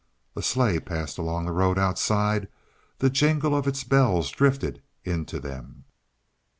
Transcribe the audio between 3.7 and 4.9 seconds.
bells drifted